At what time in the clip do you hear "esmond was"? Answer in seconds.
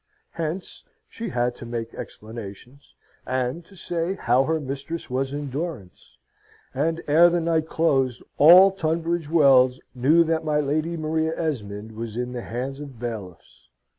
11.37-12.17